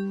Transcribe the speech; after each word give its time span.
Hej 0.00 0.08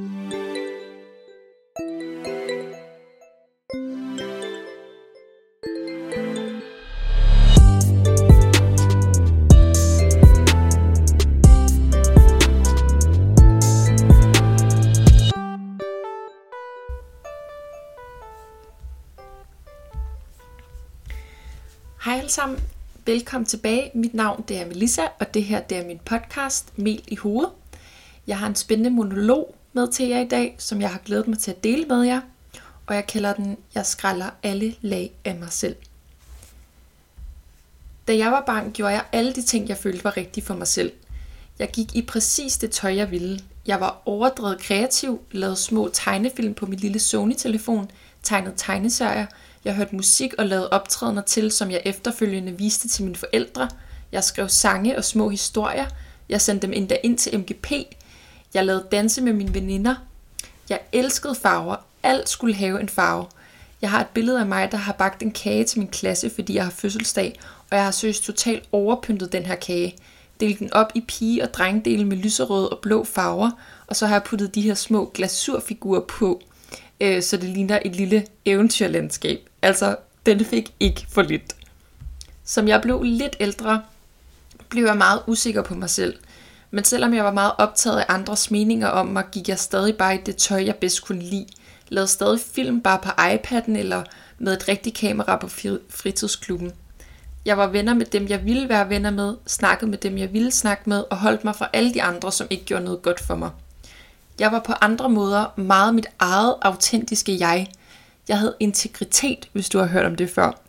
alle 22.18 22.28
sammen. 22.28 22.58
Velkommen 23.06 23.46
tilbage. 23.46 23.90
Mit 23.94 24.14
navn 24.14 24.44
det 24.48 24.60
er 24.60 24.66
Melissa, 24.66 25.02
og 25.20 25.34
det 25.34 25.44
her 25.44 25.60
det 25.60 25.78
er 25.78 25.86
min 25.86 25.98
podcast 25.98 26.78
Mel 26.78 27.04
i 27.08 27.16
hovedet. 27.16 27.52
Jeg 28.26 28.38
har 28.38 28.46
en 28.46 28.54
spændende 28.54 28.90
monolog 28.90 29.54
med 29.72 29.92
til 29.92 30.08
jer 30.08 30.20
i 30.20 30.28
dag, 30.28 30.56
som 30.58 30.80
jeg 30.80 30.90
har 30.90 30.98
glædet 30.98 31.28
mig 31.28 31.38
til 31.38 31.50
at 31.50 31.64
dele 31.64 31.84
med 31.84 32.02
jer. 32.02 32.20
Og 32.86 32.94
jeg 32.94 33.06
kalder 33.06 33.32
den 33.32 33.56
Jeg 33.74 33.86
skralder 33.86 34.30
alle 34.42 34.74
lag 34.80 35.12
af 35.24 35.36
mig 35.36 35.52
selv. 35.52 35.76
Da 38.08 38.16
jeg 38.16 38.32
var 38.32 38.42
barn, 38.46 38.72
gjorde 38.72 38.92
jeg 38.92 39.04
alle 39.12 39.32
de 39.32 39.42
ting, 39.42 39.68
jeg 39.68 39.76
følte 39.76 40.04
var 40.04 40.16
rigtige 40.16 40.44
for 40.44 40.54
mig 40.54 40.66
selv. 40.66 40.92
Jeg 41.58 41.70
gik 41.72 41.96
i 41.96 42.02
præcis 42.02 42.56
det 42.56 42.70
tøj, 42.70 42.96
jeg 42.96 43.10
ville. 43.10 43.40
Jeg 43.66 43.80
var 43.80 44.02
overdrevet 44.04 44.60
kreativ, 44.60 45.20
lavede 45.32 45.56
små 45.56 45.90
tegnefilm 45.92 46.54
på 46.54 46.66
min 46.66 46.78
lille 46.78 46.98
Sony-telefon, 46.98 47.90
tegnede 48.22 48.54
tegneserier, 48.56 49.26
jeg 49.64 49.74
hørte 49.74 49.96
musik 49.96 50.34
og 50.34 50.46
lavede 50.46 50.70
optrædener 50.70 51.22
til, 51.22 51.50
som 51.50 51.70
jeg 51.70 51.82
efterfølgende 51.84 52.58
viste 52.58 52.88
til 52.88 53.04
mine 53.04 53.16
forældre. 53.16 53.68
Jeg 54.12 54.24
skrev 54.24 54.48
sange 54.48 54.96
og 54.96 55.04
små 55.04 55.28
historier. 55.28 55.86
Jeg 56.28 56.40
sendte 56.40 56.66
dem 56.66 56.72
endda 56.76 56.96
ind 57.02 57.18
til 57.18 57.38
MGP. 57.38 57.72
Jeg 58.54 58.66
lavede 58.66 58.86
danse 58.92 59.22
med 59.22 59.32
mine 59.32 59.54
veninder. 59.54 59.94
Jeg 60.68 60.80
elskede 60.92 61.34
farver. 61.34 61.76
Alt 62.02 62.28
skulle 62.28 62.54
have 62.54 62.80
en 62.80 62.88
farve. 62.88 63.26
Jeg 63.82 63.90
har 63.90 64.00
et 64.00 64.06
billede 64.06 64.40
af 64.40 64.46
mig, 64.46 64.72
der 64.72 64.78
har 64.78 64.92
bagt 64.92 65.22
en 65.22 65.30
kage 65.30 65.64
til 65.64 65.78
min 65.78 65.88
klasse, 65.88 66.30
fordi 66.34 66.54
jeg 66.54 66.64
har 66.64 66.70
fødselsdag, 66.70 67.40
og 67.70 67.76
jeg 67.76 67.84
har 67.84 67.90
søgt 67.90 68.22
totalt 68.22 68.64
overpyntet 68.72 69.32
den 69.32 69.46
her 69.46 69.54
kage. 69.54 69.96
Delt 70.40 70.58
den 70.58 70.72
op 70.72 70.92
i 70.94 71.00
pige- 71.00 71.42
og 71.42 71.54
drengdele 71.54 72.04
med 72.04 72.16
lyserøde 72.16 72.68
og 72.68 72.78
blå 72.78 73.04
farver, 73.04 73.50
og 73.86 73.96
så 73.96 74.06
har 74.06 74.14
jeg 74.14 74.22
puttet 74.22 74.54
de 74.54 74.62
her 74.62 74.74
små 74.74 75.10
glasurfigurer 75.14 76.00
på, 76.00 76.42
øh, 77.00 77.22
så 77.22 77.36
det 77.36 77.48
ligner 77.48 77.78
et 77.84 77.96
lille 77.96 78.26
eventyrlandskab. 78.44 79.48
Altså, 79.62 79.96
den 80.26 80.44
fik 80.44 80.74
ikke 80.80 81.06
for 81.08 81.22
lidt. 81.22 81.56
Som 82.44 82.68
jeg 82.68 82.82
blev 82.82 83.02
lidt 83.02 83.36
ældre, 83.40 83.82
blev 84.68 84.84
jeg 84.84 84.96
meget 84.96 85.22
usikker 85.26 85.62
på 85.62 85.74
mig 85.74 85.90
selv. 85.90 86.14
Men 86.70 86.84
selvom 86.84 87.14
jeg 87.14 87.24
var 87.24 87.32
meget 87.32 87.52
optaget 87.58 87.98
af 87.98 88.04
andres 88.08 88.50
meninger 88.50 88.88
om 88.88 89.06
mig, 89.06 89.24
gik 89.32 89.48
jeg 89.48 89.58
stadig 89.58 89.96
bare 89.96 90.14
i 90.14 90.18
det 90.26 90.36
tøj, 90.36 90.64
jeg 90.64 90.76
bedst 90.76 91.04
kunne 91.04 91.22
lide. 91.22 91.46
Lavede 91.88 92.08
stadig 92.08 92.40
film 92.54 92.80
bare 92.80 92.98
på 92.98 93.08
iPad'en 93.08 93.78
eller 93.78 94.02
med 94.38 94.52
et 94.52 94.68
rigtigt 94.68 94.96
kamera 94.96 95.36
på 95.36 95.48
fritidsklubben. 95.88 96.72
Jeg 97.44 97.58
var 97.58 97.66
venner 97.66 97.94
med 97.94 98.06
dem, 98.06 98.28
jeg 98.28 98.44
ville 98.44 98.68
være 98.68 98.88
venner 98.88 99.10
med, 99.10 99.34
snakkede 99.46 99.90
med 99.90 99.98
dem, 99.98 100.18
jeg 100.18 100.32
ville 100.32 100.50
snakke 100.50 100.82
med, 100.86 101.04
og 101.10 101.16
holdt 101.16 101.44
mig 101.44 101.56
fra 101.56 101.68
alle 101.72 101.94
de 101.94 102.02
andre, 102.02 102.32
som 102.32 102.46
ikke 102.50 102.64
gjorde 102.64 102.84
noget 102.84 103.02
godt 103.02 103.20
for 103.20 103.34
mig. 103.34 103.50
Jeg 104.38 104.52
var 104.52 104.60
på 104.60 104.72
andre 104.80 105.08
måder 105.08 105.46
meget 105.56 105.94
mit 105.94 106.06
eget 106.18 106.54
autentiske 106.62 107.38
jeg. 107.40 107.70
Jeg 108.28 108.38
havde 108.38 108.54
integritet, 108.60 109.48
hvis 109.52 109.68
du 109.68 109.78
har 109.78 109.86
hørt 109.86 110.06
om 110.06 110.16
det 110.16 110.30
før. 110.30 110.60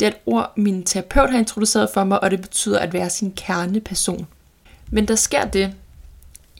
Det 0.00 0.06
er 0.06 0.10
et 0.10 0.18
ord, 0.26 0.52
min 0.56 0.84
terapeut 0.84 1.30
har 1.30 1.38
introduceret 1.38 1.90
for 1.94 2.04
mig, 2.04 2.22
og 2.22 2.30
det 2.30 2.40
betyder 2.40 2.78
at 2.78 2.92
være 2.92 3.10
sin 3.10 3.32
kerneperson. 3.32 4.26
Men 4.90 5.08
der 5.08 5.14
sker 5.14 5.44
det. 5.44 5.74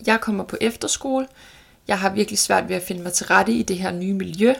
Jeg 0.06 0.20
kommer 0.20 0.44
på 0.44 0.56
efterskole. 0.60 1.26
Jeg 1.88 1.98
har 1.98 2.10
virkelig 2.10 2.38
svært 2.38 2.68
ved 2.68 2.76
at 2.76 2.82
finde 2.82 3.02
mig 3.02 3.12
til 3.12 3.26
rette 3.26 3.52
i 3.52 3.62
det 3.62 3.78
her 3.78 3.90
nye 3.90 4.14
miljø. 4.14 4.54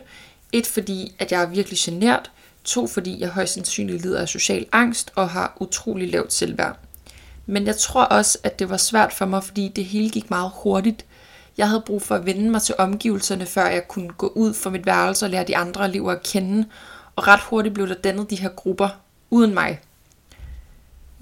Et, 0.53 0.67
fordi 0.67 1.15
at 1.19 1.33
jeg 1.33 1.43
er 1.43 1.47
virkelig 1.47 1.79
genert. 1.79 2.31
To, 2.65 2.87
fordi 2.87 3.21
jeg 3.21 3.29
højst 3.29 3.55
sandsynligt 3.55 4.03
lider 4.03 4.21
af 4.21 4.29
social 4.29 4.67
angst 4.73 5.13
og 5.15 5.29
har 5.29 5.57
utrolig 5.61 6.11
lavt 6.11 6.33
selvværd. 6.33 6.79
Men 7.47 7.67
jeg 7.67 7.77
tror 7.77 8.03
også, 8.03 8.39
at 8.43 8.59
det 8.59 8.71
var 8.71 8.77
svært 8.77 9.13
for 9.13 9.27
mig, 9.27 9.45
fordi 9.45 9.73
det 9.77 9.85
hele 9.85 10.11
gik 10.11 10.31
meget 10.31 10.51
hurtigt. 10.55 11.05
Jeg 11.59 11.69
havde 11.69 11.83
brug 11.87 12.03
for 12.03 12.15
at 12.15 12.27
vende 12.27 12.51
mig 12.51 12.63
til 12.63 12.75
omgivelserne, 12.79 13.47
før 13.47 13.67
jeg 13.67 13.89
kunne 13.89 14.13
gå 14.13 14.27
ud 14.27 14.55
fra 14.55 14.71
mit 14.71 14.87
værelse 14.87 15.27
og 15.27 15.31
lære 15.31 15.45
de 15.45 15.57
andre 15.57 15.85
elever 15.89 16.13
at 16.13 16.23
kende, 16.23 16.67
og 17.17 17.27
ret 17.27 17.41
hurtigt 17.41 17.75
blev 17.75 17.89
der 17.89 17.95
dannet 17.95 18.31
de 18.31 18.37
her 18.37 18.49
grupper 18.49 18.89
uden 19.31 19.55
mig. 19.55 19.81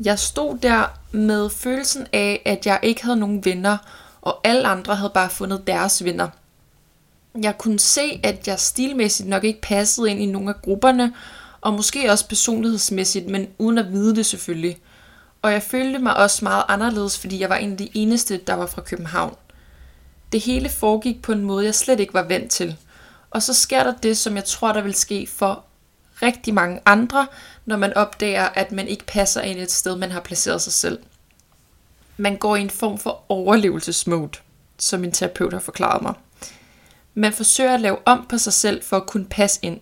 Jeg 0.05 0.19
stod 0.19 0.59
der 0.59 0.99
med 1.15 1.51
følelsen 1.51 2.07
af, 2.13 2.43
at 2.45 2.67
jeg 2.67 2.81
ikke 2.83 3.05
havde 3.05 3.17
nogen 3.17 3.45
venner, 3.45 3.77
og 4.23 4.41
alle 4.45 4.67
andre 4.67 4.97
havde 4.97 5.13
bare 5.15 5.31
fundet 5.31 5.67
deres 5.67 6.05
venner. 6.05 6.29
Jeg 7.43 7.59
kunne 7.59 7.79
se, 7.79 8.21
at 8.23 8.49
jeg 8.49 8.59
stilmæssigt 8.59 9.29
nok 9.29 9.45
ikke 9.45 9.61
passede 9.61 10.11
ind 10.11 10.21
i 10.21 10.27
nogle 10.27 10.49
af 10.49 10.63
grupperne, 10.63 11.13
og 11.61 11.75
måske 11.75 12.11
også 12.11 12.29
personlighedsmæssigt, 12.29 13.29
men 13.29 13.49
uden 13.59 13.79
at 13.79 13.93
vide 13.93 14.17
det 14.17 14.27
selvfølgelig. 14.27 14.79
Og 15.43 15.53
jeg 15.53 15.63
følte 15.63 15.99
mig 15.99 16.17
også 16.17 16.45
meget 16.45 16.65
anderledes, 16.69 17.19
fordi 17.19 17.41
jeg 17.41 17.49
var 17.49 17.57
en 17.57 17.73
af 17.73 17.79
de 17.79 17.89
eneste, 17.95 18.37
der 18.37 18.55
var 18.55 18.67
fra 18.67 18.83
København. 18.83 19.37
Det 20.33 20.41
hele 20.41 20.69
foregik 20.69 21.23
på 21.23 21.33
en 21.33 21.45
måde, 21.45 21.65
jeg 21.65 21.75
slet 21.75 22.01
ikke 22.01 22.15
var 22.15 22.23
vant 22.23 22.51
til. 22.51 22.77
Og 23.31 23.43
så 23.43 23.55
sker 23.55 23.83
der 23.83 23.95
det, 24.03 24.17
som 24.17 24.37
jeg 24.37 24.45
tror, 24.45 24.73
der 24.73 24.83
vil 24.83 24.95
ske 24.95 25.27
for 25.27 25.65
rigtig 26.23 26.55
mange 26.55 26.81
andre, 26.87 27.27
når 27.65 27.77
man 27.77 27.95
opdager, 27.95 28.45
at 28.45 28.73
man 28.73 28.89
ikke 28.89 29.07
passer 29.07 29.41
ind 29.41 29.59
et 29.59 29.73
sted, 29.73 29.97
man 29.97 30.11
har 30.11 30.21
placeret 30.21 30.63
sig 30.63 30.73
selv. 30.73 30.99
Man 32.17 32.37
går 32.37 32.57
i 32.57 32.61
en 32.61 32.71
form 32.71 32.99
for 32.99 33.25
overlevelsesmode, 33.29 34.39
som 34.79 35.01
min 35.01 35.13
terapeut 35.13 35.53
har 35.53 35.61
forklaret 35.61 36.03
mig. 36.03 36.15
Man 37.15 37.33
forsøger 37.33 37.75
at 37.75 37.81
lave 37.81 37.97
om 38.05 38.27
på 38.29 38.39
sig 38.39 38.53
selv 38.53 38.83
for 38.83 38.97
at 38.97 39.07
kunne 39.07 39.27
passe 39.27 39.59
ind. 39.63 39.81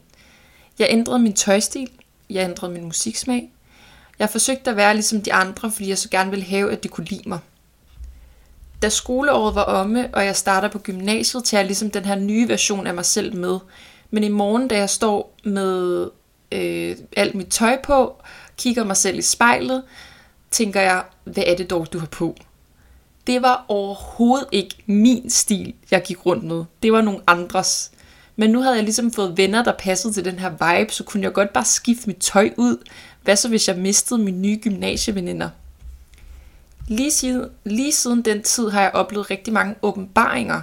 Jeg 0.78 0.86
ændrede 0.90 1.18
min 1.18 1.32
tøjstil, 1.32 1.90
jeg 2.30 2.44
ændrede 2.44 2.72
min 2.72 2.84
musiksmag. 2.84 3.50
Jeg 4.18 4.30
forsøgte 4.30 4.70
at 4.70 4.76
være 4.76 4.94
ligesom 4.94 5.22
de 5.22 5.32
andre, 5.32 5.70
fordi 5.70 5.88
jeg 5.88 5.98
så 5.98 6.08
gerne 6.08 6.30
ville 6.30 6.44
have, 6.44 6.72
at 6.72 6.82
de 6.82 6.88
kunne 6.88 7.06
lide 7.06 7.28
mig 7.28 7.38
da 8.82 8.88
skoleåret 8.88 9.54
var 9.54 9.62
omme, 9.62 10.08
og 10.12 10.24
jeg 10.24 10.36
starter 10.36 10.68
på 10.68 10.78
gymnasiet, 10.78 11.44
tager 11.44 11.60
jeg 11.60 11.66
ligesom 11.66 11.90
den 11.90 12.04
her 12.04 12.14
nye 12.14 12.48
version 12.48 12.86
af 12.86 12.94
mig 12.94 13.04
selv 13.04 13.36
med. 13.36 13.58
Men 14.10 14.24
i 14.24 14.28
morgen, 14.28 14.68
da 14.68 14.76
jeg 14.76 14.90
står 14.90 15.34
med 15.44 16.08
øh, 16.52 16.96
alt 17.16 17.34
mit 17.34 17.46
tøj 17.46 17.78
på, 17.82 18.16
kigger 18.56 18.84
mig 18.84 18.96
selv 18.96 19.18
i 19.18 19.22
spejlet, 19.22 19.82
tænker 20.50 20.80
jeg, 20.80 21.02
hvad 21.24 21.44
er 21.46 21.56
det 21.56 21.70
dog, 21.70 21.92
du 21.92 21.98
har 21.98 22.06
på? 22.06 22.36
Det 23.26 23.42
var 23.42 23.64
overhovedet 23.68 24.46
ikke 24.52 24.74
min 24.86 25.30
stil, 25.30 25.74
jeg 25.90 26.02
gik 26.02 26.26
rundt 26.26 26.44
med. 26.44 26.64
Det 26.82 26.92
var 26.92 27.00
nogle 27.00 27.20
andres. 27.26 27.90
Men 28.36 28.50
nu 28.50 28.62
havde 28.62 28.74
jeg 28.74 28.84
ligesom 28.84 29.12
fået 29.12 29.36
venner, 29.36 29.64
der 29.64 29.72
passede 29.78 30.12
til 30.12 30.24
den 30.24 30.38
her 30.38 30.50
vibe, 30.50 30.92
så 30.92 31.04
kunne 31.04 31.22
jeg 31.22 31.32
godt 31.32 31.52
bare 31.52 31.64
skifte 31.64 32.06
mit 32.06 32.16
tøj 32.16 32.50
ud. 32.56 32.76
Hvad 33.22 33.36
så, 33.36 33.48
hvis 33.48 33.68
jeg 33.68 33.76
mistede 33.76 34.20
mine 34.20 34.38
nye 34.38 34.58
gymnasieveninder? 34.62 35.48
Lige 36.88 37.10
siden, 37.10 37.48
lige 37.64 37.92
siden 37.92 38.22
den 38.22 38.42
tid 38.42 38.68
har 38.68 38.80
jeg 38.80 38.90
oplevet 38.94 39.30
rigtig 39.30 39.52
mange 39.52 39.74
åbenbaringer, 39.82 40.62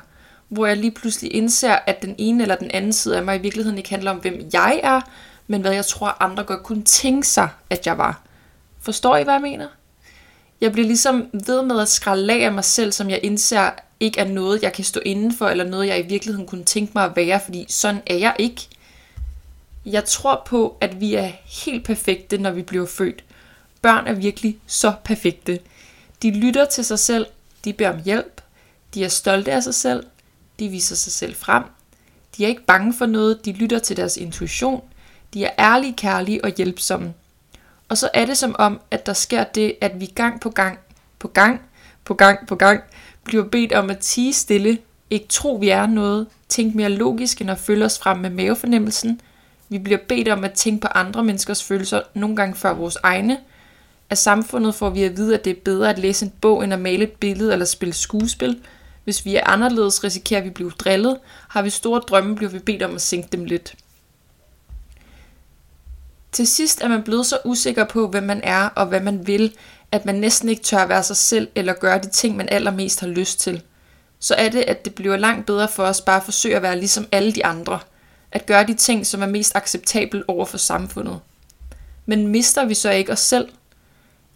hvor 0.49 0.65
jeg 0.65 0.77
lige 0.77 0.91
pludselig 0.91 1.35
indser, 1.35 1.75
at 1.87 2.01
den 2.01 2.15
ene 2.17 2.43
eller 2.43 2.55
den 2.55 2.71
anden 2.71 2.93
side 2.93 3.17
af 3.17 3.23
mig 3.23 3.35
i 3.35 3.41
virkeligheden 3.41 3.77
ikke 3.77 3.89
handler 3.89 4.11
om, 4.11 4.17
hvem 4.17 4.49
jeg 4.53 4.79
er, 4.83 5.01
men 5.49 5.61
hvad 5.61 5.73
jeg 5.73 5.85
tror, 5.85 6.23
andre 6.23 6.43
godt 6.43 6.63
kunne 6.63 6.83
tænke 6.83 7.27
sig, 7.27 7.49
at 7.69 7.87
jeg 7.87 7.97
var. 7.97 8.21
Forstår 8.81 9.17
I, 9.17 9.23
hvad 9.23 9.33
jeg 9.33 9.41
mener? 9.41 9.67
Jeg 10.61 10.71
bliver 10.71 10.87
ligesom 10.87 11.29
ved 11.47 11.61
med 11.61 11.79
at 11.79 11.87
skralde 11.87 12.33
af 12.33 12.45
af 12.45 12.51
mig 12.51 12.63
selv, 12.63 12.91
som 12.91 13.09
jeg 13.09 13.19
indser 13.23 13.69
ikke 13.99 14.19
er 14.19 14.27
noget, 14.27 14.63
jeg 14.63 14.73
kan 14.73 14.83
stå 14.83 14.99
indenfor, 15.05 15.47
eller 15.47 15.63
noget, 15.63 15.87
jeg 15.87 15.99
i 15.99 16.07
virkeligheden 16.07 16.47
kunne 16.47 16.63
tænke 16.63 16.91
mig 16.95 17.03
at 17.03 17.15
være, 17.15 17.39
fordi 17.45 17.65
sådan 17.69 18.01
er 18.07 18.15
jeg 18.15 18.35
ikke. 18.39 18.67
Jeg 19.85 20.05
tror 20.05 20.43
på, 20.45 20.77
at 20.81 20.99
vi 20.99 21.15
er 21.15 21.31
helt 21.45 21.85
perfekte, 21.85 22.37
når 22.37 22.51
vi 22.51 22.61
bliver 22.61 22.87
født. 22.87 23.23
Børn 23.81 24.07
er 24.07 24.13
virkelig 24.13 24.57
så 24.67 24.93
perfekte. 25.03 25.59
De 26.21 26.31
lytter 26.31 26.65
til 26.65 26.85
sig 26.85 26.99
selv, 26.99 27.25
de 27.65 27.73
beder 27.73 27.89
om 27.89 28.01
hjælp, 28.05 28.41
de 28.93 29.03
er 29.03 29.09
stolte 29.09 29.51
af 29.51 29.63
sig 29.63 29.75
selv, 29.75 30.03
de 30.59 30.69
viser 30.69 30.95
sig 30.95 31.13
selv 31.13 31.35
frem, 31.35 31.63
de 32.37 32.43
er 32.43 32.47
ikke 32.47 32.65
bange 32.65 32.93
for 32.93 33.05
noget, 33.05 33.45
de 33.45 33.51
lytter 33.51 33.79
til 33.79 33.97
deres 33.97 34.17
intuition, 34.17 34.83
de 35.33 35.45
er 35.45 35.51
ærlige, 35.59 35.93
kærlige 35.93 36.43
og 36.43 36.51
hjælpsomme. 36.57 37.13
Og 37.89 37.97
så 37.97 38.09
er 38.13 38.25
det 38.25 38.37
som 38.37 38.55
om, 38.59 38.81
at 38.91 39.05
der 39.05 39.13
sker 39.13 39.43
det, 39.43 39.75
at 39.81 39.99
vi 39.99 40.05
gang 40.05 40.41
på 40.41 40.49
gang, 40.49 40.79
på 41.19 41.27
gang, 41.27 41.61
på 42.05 42.13
gang, 42.13 42.47
på 42.47 42.55
gang, 42.55 42.83
bliver 43.23 43.43
bedt 43.43 43.73
om 43.73 43.89
at 43.89 43.99
tige 43.99 44.33
stille, 44.33 44.77
ikke 45.09 45.27
tro, 45.27 45.55
vi 45.55 45.69
er 45.69 45.87
noget, 45.87 46.27
tænke 46.49 46.77
mere 46.77 46.89
logisk 46.89 47.41
end 47.41 47.51
at 47.51 47.59
følge 47.59 47.85
os 47.85 47.99
frem 47.99 48.17
med 48.17 48.29
mavefornemmelsen. 48.29 49.21
Vi 49.69 49.79
bliver 49.79 49.99
bedt 50.09 50.27
om 50.27 50.43
at 50.43 50.53
tænke 50.53 50.81
på 50.81 50.87
andre 50.87 51.23
menneskers 51.23 51.63
følelser, 51.63 52.01
nogle 52.13 52.35
gange 52.35 52.55
før 52.55 52.73
vores 52.73 52.97
egne, 53.03 53.37
af 54.09 54.17
samfundet 54.17 54.75
får 54.75 54.89
vi 54.89 55.03
at 55.03 55.17
vide, 55.17 55.33
at 55.33 55.45
det 55.45 55.51
er 55.51 55.61
bedre 55.65 55.89
at 55.89 55.99
læse 55.99 56.25
en 56.25 56.33
bog, 56.41 56.63
end 56.63 56.73
at 56.73 56.79
male 56.79 57.03
et 57.03 57.11
billede 57.11 57.53
eller 57.53 57.65
spille 57.65 57.93
skuespil. 57.93 58.59
Hvis 59.03 59.25
vi 59.25 59.35
er 59.35 59.47
anderledes, 59.47 60.03
risikerer 60.03 60.41
vi 60.41 60.47
at 60.47 60.53
blive 60.53 60.71
drillet. 60.79 61.17
Har 61.49 61.61
vi 61.61 61.69
store 61.69 61.99
drømme, 61.99 62.35
bliver 62.35 62.51
vi 62.51 62.59
bedt 62.59 62.83
om 62.83 62.95
at 62.95 63.01
sænke 63.01 63.27
dem 63.31 63.45
lidt. 63.45 63.75
Til 66.31 66.47
sidst 66.47 66.81
er 66.81 66.87
man 66.87 67.03
blevet 67.03 67.25
så 67.25 67.37
usikker 67.45 67.85
på, 67.85 68.07
hvem 68.07 68.23
man 68.23 68.41
er 68.43 68.65
og 68.65 68.85
hvad 68.85 69.01
man 69.01 69.27
vil, 69.27 69.53
at 69.91 70.05
man 70.05 70.15
næsten 70.15 70.49
ikke 70.49 70.63
tør 70.63 70.85
være 70.85 71.03
sig 71.03 71.17
selv 71.17 71.47
eller 71.55 71.73
gøre 71.73 71.99
de 71.99 72.09
ting, 72.09 72.37
man 72.37 72.49
allermest 72.51 72.99
har 72.99 73.07
lyst 73.07 73.39
til. 73.39 73.61
så 74.19 74.35
er 74.35 74.49
det, 74.49 74.61
at 74.67 74.85
det 74.85 74.95
bliver 74.95 75.17
langt 75.17 75.45
bedre 75.45 75.67
for 75.67 75.83
os 75.83 76.01
bare 76.01 76.17
at 76.17 76.23
forsøge 76.23 76.55
at 76.55 76.61
være 76.61 76.79
ligesom 76.79 77.07
alle 77.11 77.31
de 77.31 77.45
andre. 77.45 77.79
At 78.31 78.45
gøre 78.45 78.67
de 78.67 78.73
ting, 78.73 79.07
som 79.07 79.21
er 79.21 79.27
mest 79.27 79.55
acceptabel 79.55 80.23
over 80.27 80.45
for 80.45 80.57
samfundet. 80.57 81.19
Men 82.05 82.27
mister 82.27 82.65
vi 82.65 82.73
så 82.73 82.91
ikke 82.91 83.11
os 83.11 83.19
selv 83.19 83.49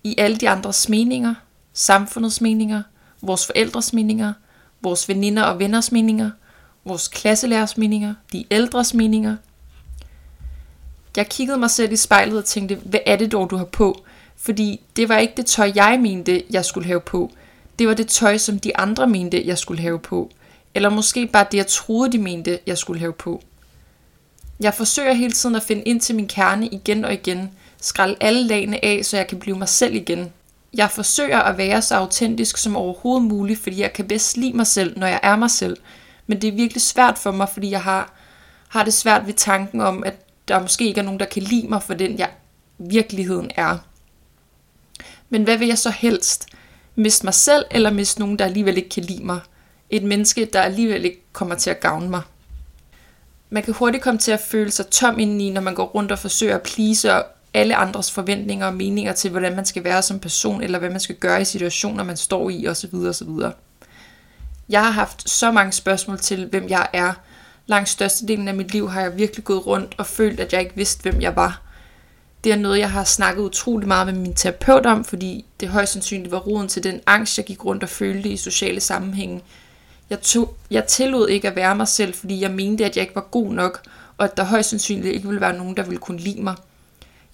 i 0.04 0.16
alle 0.18 0.38
de 0.38 0.50
andres 0.50 0.90
meninger, 0.90 1.34
samfundets 1.74 2.42
meninger, 2.42 2.84
vores 3.22 3.46
forældres 3.46 3.94
meninger, 3.94 4.34
vores 4.82 5.10
veninder 5.10 5.44
og 5.44 5.60
venners 5.60 5.92
meninger, 5.92 6.32
vores 6.86 7.08
klasselærers 7.08 7.78
meninger, 7.78 8.14
de 8.32 8.46
ældres 8.52 8.94
meninger. 8.94 9.36
Jeg 11.18 11.30
kiggede 11.30 11.58
mig 11.58 11.70
selv 11.70 11.92
i 11.92 11.96
spejlet 11.96 12.38
og 12.38 12.46
tænkte, 12.46 12.76
hvad 12.76 13.00
er 13.06 13.16
det 13.16 13.32
dog, 13.32 13.50
du 13.50 13.58
har 13.58 13.66
på? 13.66 14.04
Fordi 14.38 14.82
det 14.96 15.10
var 15.10 15.18
ikke 15.18 15.34
det 15.38 15.46
tøj, 15.46 15.72
jeg 15.76 16.00
mente, 16.02 16.44
jeg 16.50 16.66
skulle 16.66 16.88
have 16.88 17.02
på. 17.02 17.32
Det 17.80 17.88
var 17.88 17.94
det 17.94 18.08
tøj, 18.08 18.38
som 18.38 18.60
de 18.60 18.78
andre 18.78 19.08
mente, 19.08 19.44
jeg 19.46 19.58
skulle 19.58 19.82
have 19.82 20.00
på. 20.00 20.32
Eller 20.76 20.90
måske 20.90 21.28
bare 21.28 21.46
det, 21.52 21.58
jeg 21.58 21.68
troede, 21.68 22.12
de 22.12 22.18
mente, 22.18 22.60
jeg 22.68 22.78
skulle 22.78 23.00
have 23.00 23.14
på. 23.14 23.44
Jeg 24.60 24.74
forsøger 24.74 25.14
hele 25.14 25.32
tiden 25.34 25.56
at 25.56 25.64
finde 25.64 25.82
ind 25.82 26.02
til 26.02 26.16
min 26.16 26.28
kerne 26.28 26.68
igen 26.68 27.06
og 27.06 27.14
igen, 27.14 27.52
skralde 27.82 28.16
alle 28.22 28.44
lagene 28.44 28.86
af, 28.86 29.06
så 29.06 29.18
jeg 29.18 29.28
kan 29.28 29.40
blive 29.40 29.58
mig 29.58 29.70
selv 29.70 29.96
igen. 29.96 30.34
Jeg 30.74 30.92
forsøger 30.92 31.40
at 31.40 31.58
være 31.58 31.82
så 31.82 31.96
autentisk 31.96 32.58
som 32.58 32.76
overhovedet 32.76 33.28
muligt, 33.28 33.60
fordi 33.60 33.82
jeg 33.82 33.94
kan 33.94 34.08
bedst 34.08 34.38
lide 34.38 34.58
mig 34.58 34.68
selv, 34.68 35.00
når 35.00 35.08
jeg 35.08 35.20
er 35.24 35.36
mig 35.36 35.52
selv. 35.52 35.78
Men 36.28 36.42
det 36.42 36.48
er 36.48 36.52
virkelig 36.52 36.82
svært 36.82 37.18
for 37.18 37.32
mig, 37.32 37.50
fordi 37.50 37.72
jeg 37.72 37.82
har, 37.82 38.14
har 38.68 38.84
det 38.84 38.94
svært 38.94 39.28
ved 39.28 39.34
tanken 39.34 39.82
om, 39.82 40.04
at 40.04 40.23
der 40.48 40.62
måske 40.62 40.88
ikke 40.88 41.00
er 41.00 41.06
nogen, 41.06 41.20
der 41.20 41.26
kan 41.26 41.44
lide 41.44 41.68
mig 41.68 41.84
for 41.84 41.94
den, 41.94 42.18
jeg 42.18 42.30
virkeligheden 42.78 43.52
er. 43.56 43.78
Men 45.30 45.44
hvad 45.44 45.58
vil 45.58 45.68
jeg 45.68 45.78
så 45.78 45.90
helst? 45.90 46.48
Miste 46.96 47.26
mig 47.26 47.34
selv, 47.34 47.66
eller 47.72 47.92
miste 47.92 48.20
nogen, 48.20 48.40
der 48.40 48.46
alligevel 48.46 48.78
ikke 48.78 48.90
kan 48.90 49.04
lide 49.04 49.24
mig? 49.24 49.40
Et 49.90 50.04
menneske, 50.04 50.50
der 50.54 50.62
alligevel 50.62 51.06
ikke 51.06 51.24
kommer 51.34 51.56
til 51.56 51.70
at 51.70 51.80
gavne 51.80 52.10
mig. 52.10 52.22
Man 53.50 53.64
kan 53.64 53.74
hurtigt 53.74 54.04
komme 54.04 54.20
til 54.20 54.32
at 54.32 54.40
føle 54.40 54.72
sig 54.72 54.88
tom 54.88 55.20
indeni, 55.20 55.50
når 55.50 55.62
man 55.62 55.76
går 55.76 55.86
rundt 55.86 56.12
og 56.12 56.20
forsøger 56.20 56.56
at 56.56 56.62
please 56.62 57.12
alle 57.54 57.76
andres 57.76 58.12
forventninger 58.12 58.66
og 58.66 58.74
meninger 58.74 59.14
til, 59.14 59.32
hvordan 59.32 59.56
man 59.56 59.66
skal 59.66 59.84
være 59.84 60.02
som 60.02 60.20
person, 60.20 60.62
eller 60.62 60.80
hvad 60.80 60.90
man 60.90 61.00
skal 61.00 61.16
gøre 61.16 61.42
i 61.42 61.46
situationer, 61.46 62.04
man 62.04 62.18
står 62.18 62.50
i, 62.50 62.68
osv. 62.68 62.96
osv. 62.96 63.30
Jeg 64.70 64.84
har 64.84 64.92
haft 64.92 65.30
så 65.30 65.52
mange 65.52 65.72
spørgsmål 65.72 66.20
til, 66.20 66.46
hvem 66.46 66.70
jeg 66.70 66.88
er. 66.94 67.14
Langt 67.68 67.90
størstedelen 67.90 68.48
af 68.48 68.54
mit 68.54 68.72
liv 68.72 68.90
har 68.90 69.02
jeg 69.02 69.18
virkelig 69.18 69.44
gået 69.44 69.66
rundt 69.66 69.96
og 69.98 70.06
følt, 70.06 70.40
at 70.40 70.54
jeg 70.54 70.62
ikke 70.62 70.76
vidste, 70.76 71.02
hvem 71.02 71.22
jeg 71.22 71.36
var. 71.36 71.62
Det 72.44 72.52
er 72.52 72.56
noget, 72.56 72.80
jeg 72.80 72.92
har 72.92 73.04
snakket 73.04 73.44
utrolig 73.44 73.88
meget 73.88 74.08
med 74.08 74.14
min 74.14 74.34
terapeut 74.34 74.86
om, 74.86 75.04
fordi 75.04 75.46
det 75.60 75.70
højst 75.70 75.94
sandsynligt 75.94 76.32
var 76.32 76.40
roden 76.40 76.68
til 76.68 76.84
den 76.84 77.02
angst, 77.08 77.38
jeg 77.38 77.46
gik 77.46 77.66
rundt 77.66 77.84
og 77.84 77.90
følte 77.90 78.30
i 78.30 78.38
sociale 78.38 78.80
sammenhænge. 78.80 79.42
Jeg, 80.10 80.22
tog, 80.22 80.56
jeg 80.72 80.86
tillod 80.86 81.28
ikke 81.28 81.48
at 81.48 81.56
være 81.56 81.76
mig 81.76 81.88
selv, 81.88 82.14
fordi 82.14 82.42
jeg 82.42 82.52
mente, 82.52 82.86
at 82.86 82.96
jeg 82.96 83.02
ikke 83.02 83.16
var 83.16 83.28
god 83.32 83.54
nok, 83.54 83.82
og 84.18 84.26
at 84.26 84.38
der 84.38 84.44
højst 84.44 84.70
sandsynligt 84.70 85.16
ikke 85.16 85.28
ville 85.28 85.42
være 85.42 85.58
nogen, 85.58 85.78
der 85.78 85.84
ville 85.84 86.00
kunne 86.00 86.20
lide 86.20 86.42
mig. 86.42 86.56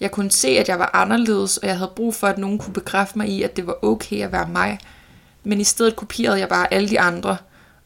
Jeg 0.00 0.10
kunne 0.10 0.30
se, 0.30 0.48
at 0.48 0.68
jeg 0.68 0.78
var 0.78 0.90
anderledes, 0.92 1.56
og 1.56 1.66
jeg 1.68 1.78
havde 1.78 1.92
brug 1.96 2.14
for, 2.14 2.26
at 2.26 2.38
nogen 2.38 2.58
kunne 2.58 2.74
bekræfte 2.74 3.18
mig 3.18 3.28
i, 3.28 3.42
at 3.42 3.56
det 3.56 3.66
var 3.66 3.84
okay 3.84 4.22
at 4.22 4.32
være 4.32 4.48
mig. 4.48 4.78
Men 5.44 5.60
i 5.60 5.64
stedet 5.64 5.96
kopierede 5.96 6.38
jeg 6.38 6.48
bare 6.48 6.74
alle 6.74 6.88
de 6.88 7.00
andre, 7.00 7.36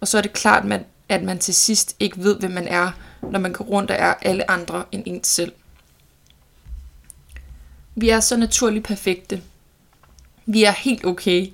og 0.01 0.09
så 0.09 0.19
er 0.19 0.23
det 0.23 0.33
klart, 0.33 0.73
at 0.73 0.87
at 1.15 1.23
man 1.23 1.39
til 1.39 1.55
sidst 1.55 1.97
ikke 2.01 2.23
ved, 2.23 2.37
hvem 2.37 2.51
man 2.51 2.69
er, 2.69 2.91
når 3.23 3.39
man 3.39 3.53
går 3.53 3.65
rundt 3.65 3.91
og 3.91 3.97
er 3.97 4.15
alle 4.23 4.51
andre 4.51 4.85
end 4.93 5.03
ens 5.07 5.27
selv. 5.27 5.53
Vi 7.95 8.09
er 8.09 8.21
så 8.21 8.37
naturligt 8.37 8.85
perfekte. 8.85 9.43
Vi 10.47 10.65
er 10.65 10.71
helt 10.71 11.05
okay. 11.05 11.49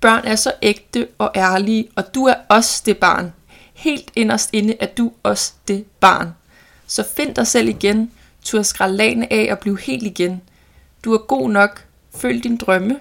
Børn 0.00 0.24
er 0.24 0.36
så 0.36 0.52
ægte 0.62 1.08
og 1.18 1.30
ærlige, 1.36 1.88
og 1.96 2.14
du 2.14 2.24
er 2.24 2.34
også 2.48 2.82
det 2.86 2.98
barn. 2.98 3.32
Helt 3.74 4.10
inderst 4.16 4.50
inde 4.52 4.76
er 4.80 4.86
du 4.86 5.12
også 5.22 5.52
det 5.68 5.84
barn. 6.00 6.34
Så 6.86 7.04
find 7.16 7.34
dig 7.34 7.46
selv 7.46 7.68
igen, 7.68 8.10
Tur 8.44 8.62
skralane 8.62 9.32
af 9.32 9.48
og 9.50 9.58
blive 9.58 9.80
helt 9.80 10.02
igen. 10.02 10.42
Du 11.04 11.12
er 11.14 11.18
god 11.18 11.50
nok. 11.50 11.84
Følg 12.14 12.44
din 12.44 12.56
drømme. 12.56 12.98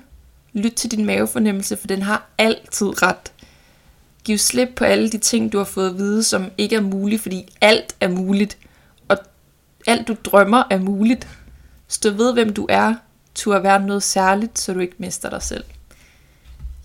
Lyt 0.53 0.73
til 0.73 0.91
din 0.91 1.05
mavefornemmelse, 1.05 1.77
for 1.77 1.88
den 1.88 2.01
har 2.01 2.29
altid 2.38 3.01
ret. 3.01 3.31
Giv 4.23 4.38
slip 4.38 4.69
på 4.75 4.85
alle 4.85 5.09
de 5.09 5.18
ting, 5.18 5.51
du 5.51 5.57
har 5.57 5.65
fået 5.65 5.89
at 5.89 5.97
vide, 5.97 6.23
som 6.23 6.51
ikke 6.57 6.75
er 6.75 6.81
muligt, 6.81 7.21
fordi 7.21 7.53
alt 7.62 7.95
er 8.00 8.07
muligt. 8.07 8.57
Og 9.07 9.18
alt 9.88 10.07
du 10.07 10.15
drømmer 10.23 10.63
er 10.69 10.79
muligt. 10.79 11.27
Stå 11.88 12.09
ved, 12.09 12.33
hvem 12.33 12.53
du 12.53 12.68
er. 12.69 12.95
Tur 13.35 13.59
være 13.59 13.85
noget 13.85 14.03
særligt, 14.03 14.59
så 14.59 14.73
du 14.73 14.79
ikke 14.79 14.95
mister 14.97 15.29
dig 15.29 15.41
selv. 15.41 15.63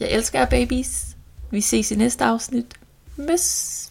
Jeg 0.01 0.11
elsker 0.11 0.39
jer, 0.39 0.47
babies. 0.47 1.17
Vi 1.51 1.61
ses 1.61 1.91
i 1.91 1.95
næste 1.95 2.25
afsnit. 2.25 2.75
Møs! 3.17 3.89